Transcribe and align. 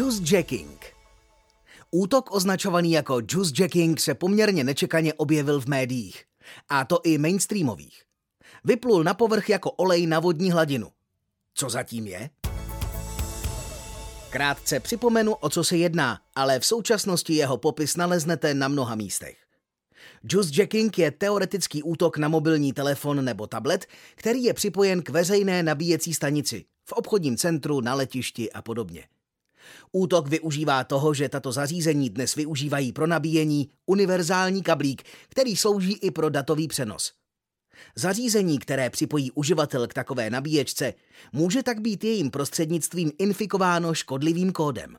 Juicejacking 0.00 0.84
Útok 1.90 2.34
označovaný 2.34 2.92
jako 2.92 3.20
juicejacking 3.28 4.00
se 4.00 4.14
poměrně 4.14 4.64
nečekaně 4.64 5.14
objevil 5.14 5.60
v 5.60 5.66
médiích. 5.66 6.24
A 6.68 6.84
to 6.84 7.00
i 7.04 7.18
mainstreamových. 7.18 8.02
Vyplul 8.64 9.04
na 9.04 9.14
povrch 9.14 9.48
jako 9.48 9.70
olej 9.70 10.06
na 10.06 10.20
vodní 10.20 10.50
hladinu. 10.50 10.88
Co 11.54 11.70
zatím 11.70 12.06
je? 12.06 12.30
Krátce 14.30 14.80
připomenu, 14.80 15.34
o 15.34 15.48
co 15.48 15.64
se 15.64 15.76
jedná, 15.76 16.20
ale 16.34 16.60
v 16.60 16.66
současnosti 16.66 17.34
jeho 17.34 17.56
popis 17.56 17.96
naleznete 17.96 18.54
na 18.54 18.68
mnoha 18.68 18.94
místech. 18.94 19.36
Juicejacking 20.32 20.98
je 20.98 21.10
teoretický 21.10 21.82
útok 21.82 22.18
na 22.18 22.28
mobilní 22.28 22.72
telefon 22.72 23.24
nebo 23.24 23.46
tablet, 23.46 23.86
který 24.14 24.44
je 24.44 24.54
připojen 24.54 25.02
k 25.02 25.10
veřejné 25.10 25.62
nabíjecí 25.62 26.14
stanici, 26.14 26.64
v 26.88 26.92
obchodním 26.92 27.36
centru, 27.36 27.80
na 27.80 27.94
letišti 27.94 28.52
a 28.52 28.62
podobně. 28.62 29.04
Útok 29.92 30.28
využívá 30.28 30.84
toho, 30.84 31.14
že 31.14 31.28
tato 31.28 31.52
zařízení 31.52 32.10
dnes 32.10 32.34
využívají 32.34 32.92
pro 32.92 33.06
nabíjení 33.06 33.70
univerzální 33.86 34.62
kablík, 34.62 35.02
který 35.28 35.56
slouží 35.56 35.92
i 35.92 36.10
pro 36.10 36.30
datový 36.30 36.68
přenos. 36.68 37.12
Zařízení, 37.96 38.58
které 38.58 38.90
připojí 38.90 39.30
uživatel 39.30 39.86
k 39.86 39.94
takové 39.94 40.30
nabíječce, 40.30 40.94
může 41.32 41.62
tak 41.62 41.80
být 41.80 42.04
jejím 42.04 42.30
prostřednictvím 42.30 43.12
infikováno 43.18 43.94
škodlivým 43.94 44.52
kódem. 44.52 44.96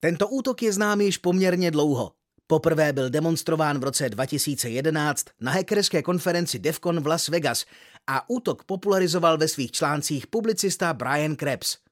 Tento 0.00 0.28
útok 0.28 0.62
je 0.62 0.72
znám 0.72 1.00
již 1.00 1.18
poměrně 1.18 1.70
dlouho. 1.70 2.12
Poprvé 2.46 2.92
byl 2.92 3.10
demonstrován 3.10 3.78
v 3.78 3.84
roce 3.84 4.08
2011 4.08 5.26
na 5.40 5.52
hackerské 5.52 6.02
konferenci 6.02 6.58
DEFCON 6.58 7.00
v 7.00 7.06
Las 7.06 7.28
Vegas 7.28 7.64
a 8.06 8.30
útok 8.30 8.64
popularizoval 8.64 9.38
ve 9.38 9.48
svých 9.48 9.72
článcích 9.72 10.26
publicista 10.26 10.94
Brian 10.94 11.36
Krebs– 11.36 11.76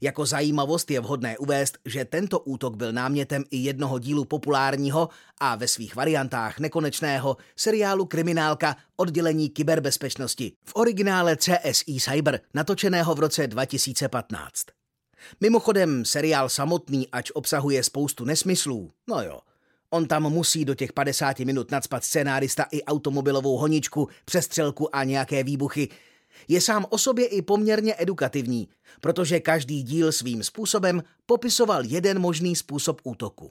jako 0.00 0.26
zajímavost 0.26 0.90
je 0.90 1.00
vhodné 1.00 1.38
uvést, 1.38 1.78
že 1.84 2.04
tento 2.04 2.40
útok 2.40 2.76
byl 2.76 2.92
námětem 2.92 3.44
i 3.50 3.56
jednoho 3.56 3.98
dílu 3.98 4.24
populárního 4.24 5.08
a 5.40 5.56
ve 5.56 5.68
svých 5.68 5.96
variantách 5.96 6.58
nekonečného 6.58 7.36
seriálu 7.56 8.06
Kriminálka 8.06 8.76
oddělení 8.96 9.48
kyberbezpečnosti 9.48 10.52
v 10.64 10.72
originále 10.74 11.36
CSI 11.36 12.00
Cyber, 12.00 12.40
natočeného 12.54 13.14
v 13.14 13.20
roce 13.20 13.46
2015. 13.46 14.66
Mimochodem, 15.40 16.04
seriál 16.04 16.48
samotný, 16.48 17.08
ač 17.12 17.30
obsahuje 17.30 17.82
spoustu 17.82 18.24
nesmyslů, 18.24 18.90
no 19.08 19.22
jo, 19.22 19.40
On 19.90 20.06
tam 20.06 20.22
musí 20.22 20.64
do 20.64 20.74
těch 20.74 20.92
50 20.92 21.38
minut 21.38 21.70
nadspat 21.70 22.04
scénárista 22.04 22.66
i 22.70 22.82
automobilovou 22.82 23.56
honičku, 23.56 24.08
přestřelku 24.24 24.96
a 24.96 25.04
nějaké 25.04 25.44
výbuchy, 25.44 25.88
je 26.48 26.60
sám 26.60 26.86
o 26.90 26.98
sobě 26.98 27.26
i 27.26 27.42
poměrně 27.42 27.94
edukativní, 27.98 28.68
protože 29.00 29.40
každý 29.40 29.82
díl 29.82 30.12
svým 30.12 30.42
způsobem 30.42 31.02
popisoval 31.26 31.84
jeden 31.84 32.18
možný 32.18 32.56
způsob 32.56 33.00
útoku. 33.04 33.50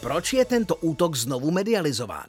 Proč 0.00 0.32
je 0.32 0.44
tento 0.44 0.76
útok 0.76 1.16
znovu 1.16 1.50
medializován? 1.50 2.26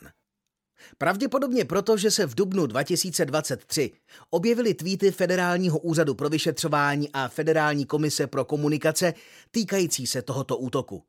Pravděpodobně 0.98 1.66
proto, 1.66 1.98
že 1.98 2.12
se 2.12 2.26
v 2.26 2.36
dubnu 2.36 2.68
2023 2.68 3.92
objevily 4.30 4.74
tweety 4.74 5.12
Federálního 5.12 5.80
úřadu 5.80 6.16
pro 6.16 6.30
vyšetřování 6.30 7.10
a 7.14 7.28
Federální 7.28 7.86
komise 7.86 8.28
pro 8.28 8.46
komunikace 8.46 9.14
týkající 9.52 10.08
se 10.08 10.22
tohoto 10.22 10.58
útoku. 10.58 11.04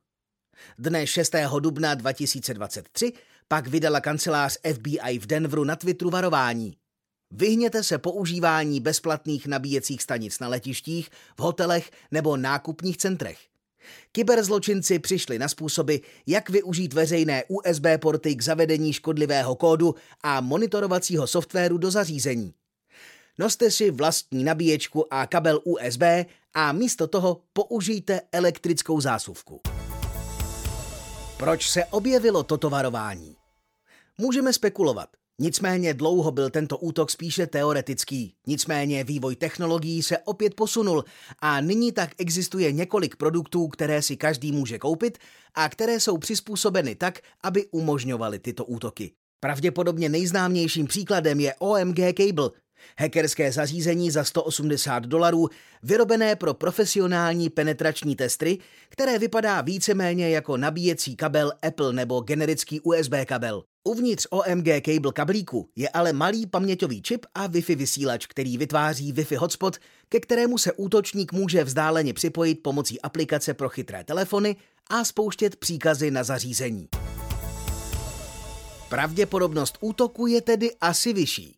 Dne 0.78 1.06
6. 1.06 1.34
dubna 1.60 1.94
2023 1.94 3.12
pak 3.48 3.66
vydala 3.66 4.00
kancelář 4.00 4.58
FBI 4.74 5.18
v 5.18 5.26
Denveru 5.26 5.64
na 5.64 5.76
Twitteru 5.76 6.10
varování. 6.10 6.76
Vyhněte 7.30 7.82
se 7.82 7.98
používání 7.98 8.80
bezplatných 8.80 9.46
nabíjecích 9.46 10.02
stanic 10.02 10.38
na 10.38 10.48
letištích, 10.48 11.10
v 11.36 11.40
hotelech 11.40 11.90
nebo 12.10 12.36
nákupních 12.36 12.96
centrech. 12.96 13.38
Kyberzločinci 14.12 14.98
přišli 14.98 15.38
na 15.38 15.48
způsoby, 15.48 15.96
jak 16.26 16.50
využít 16.50 16.92
veřejné 16.92 17.44
USB 17.48 17.84
porty 18.00 18.36
k 18.36 18.42
zavedení 18.42 18.92
škodlivého 18.92 19.54
kódu 19.54 19.94
a 20.22 20.40
monitorovacího 20.40 21.26
softwaru 21.26 21.78
do 21.78 21.90
zařízení. 21.90 22.54
Noste 23.38 23.70
si 23.70 23.90
vlastní 23.90 24.44
nabíječku 24.44 25.14
a 25.14 25.26
kabel 25.26 25.60
USB 25.64 26.02
a 26.54 26.72
místo 26.72 27.06
toho 27.06 27.42
použijte 27.52 28.20
elektrickou 28.32 29.00
zásuvku. 29.00 29.60
Proč 31.36 31.70
se 31.70 31.84
objevilo 31.84 32.42
toto 32.42 32.70
varování? 32.70 33.36
Můžeme 34.18 34.52
spekulovat. 34.52 35.08
Nicméně 35.38 35.94
dlouho 35.94 36.30
byl 36.30 36.50
tento 36.50 36.78
útok 36.78 37.10
spíše 37.10 37.46
teoretický. 37.46 38.34
Nicméně 38.46 39.04
vývoj 39.04 39.36
technologií 39.36 40.02
se 40.02 40.18
opět 40.18 40.54
posunul 40.54 41.04
a 41.38 41.60
nyní 41.60 41.92
tak 41.92 42.10
existuje 42.18 42.72
několik 42.72 43.16
produktů, 43.16 43.68
které 43.68 44.02
si 44.02 44.16
každý 44.16 44.52
může 44.52 44.78
koupit 44.78 45.18
a 45.54 45.68
které 45.68 46.00
jsou 46.00 46.18
přizpůsobeny 46.18 46.94
tak, 46.94 47.18
aby 47.42 47.66
umožňovaly 47.70 48.38
tyto 48.38 48.64
útoky. 48.64 49.12
Pravděpodobně 49.40 50.08
nejznámějším 50.08 50.86
příkladem 50.86 51.40
je 51.40 51.54
OMG 51.58 51.98
Cable, 52.16 52.50
Hackerské 52.98 53.52
zařízení 53.52 54.10
za 54.10 54.24
180 54.24 55.06
dolarů, 55.06 55.48
vyrobené 55.82 56.36
pro 56.36 56.54
profesionální 56.54 57.50
penetrační 57.50 58.16
testry, 58.16 58.58
které 58.88 59.18
vypadá 59.18 59.60
víceméně 59.60 60.30
jako 60.30 60.56
nabíjecí 60.56 61.16
kabel 61.16 61.52
Apple 61.62 61.92
nebo 61.92 62.20
generický 62.20 62.80
USB 62.80 63.12
kabel. 63.26 63.64
Uvnitř 63.86 64.26
OMG 64.30 64.68
cable 64.84 65.12
kablíku 65.12 65.68
je 65.76 65.88
ale 65.88 66.12
malý 66.12 66.46
paměťový 66.46 67.02
čip 67.02 67.26
a 67.34 67.48
Wi-Fi 67.48 67.76
vysílač, 67.76 68.26
který 68.26 68.58
vytváří 68.58 69.12
Wi-Fi 69.12 69.36
hotspot, 69.36 69.76
ke 70.08 70.20
kterému 70.20 70.58
se 70.58 70.72
útočník 70.72 71.32
může 71.32 71.64
vzdáleně 71.64 72.14
připojit 72.14 72.62
pomocí 72.62 73.00
aplikace 73.00 73.54
pro 73.54 73.68
chytré 73.68 74.04
telefony 74.04 74.56
a 74.90 75.04
spouštět 75.04 75.56
příkazy 75.56 76.10
na 76.10 76.24
zařízení. 76.24 76.88
Pravděpodobnost 78.88 79.78
útoku 79.80 80.26
je 80.26 80.40
tedy 80.40 80.70
asi 80.80 81.12
vyšší. 81.12 81.56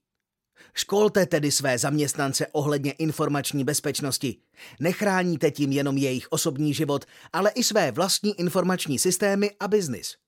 Školte 0.75 1.27
tedy 1.27 1.50
své 1.50 1.78
zaměstnance 1.78 2.47
ohledně 2.53 2.93
informační 2.93 3.65
bezpečnosti. 3.65 4.37
Nechráníte 4.81 5.50
tím 5.50 5.72
jenom 5.72 5.97
jejich 5.97 6.27
osobní 6.31 6.75
život, 6.75 7.05
ale 7.33 7.50
i 7.50 7.65
své 7.65 7.93
vlastní 7.93 8.41
informační 8.41 8.99
systémy 8.99 9.50
a 9.60 9.69
biznis. 9.69 10.28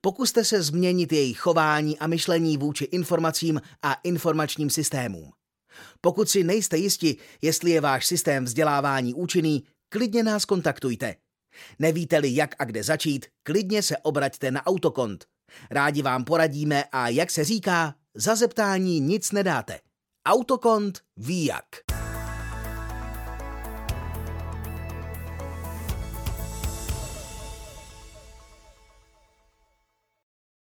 Pokuste 0.00 0.44
se 0.44 0.62
změnit 0.62 1.12
jejich 1.12 1.38
chování 1.38 1.98
a 1.98 2.06
myšlení 2.06 2.56
vůči 2.56 2.84
informacím 2.84 3.62
a 3.82 3.94
informačním 3.94 4.70
systémům. 4.70 5.32
Pokud 6.00 6.28
si 6.28 6.44
nejste 6.44 6.76
jisti, 6.76 7.16
jestli 7.42 7.70
je 7.70 7.80
váš 7.80 8.06
systém 8.06 8.44
vzdělávání 8.44 9.14
účinný, 9.14 9.64
klidně 9.88 10.22
nás 10.22 10.44
kontaktujte. 10.44 11.14
Nevíte-li, 11.78 12.34
jak 12.34 12.54
a 12.58 12.64
kde 12.64 12.82
začít, 12.82 13.26
klidně 13.42 13.82
se 13.82 13.96
obraťte 13.96 14.50
na 14.50 14.66
Autokont. 14.66 15.24
Rádi 15.70 16.02
vám 16.02 16.24
poradíme 16.24 16.84
a 16.92 17.08
jak 17.08 17.30
se 17.30 17.44
říká, 17.44 17.94
za 18.14 18.34
zeptání 18.36 19.00
nic 19.00 19.32
nedáte. 19.32 19.80
Autokont 20.26 21.00
ví 21.16 21.44
jak. 21.44 21.64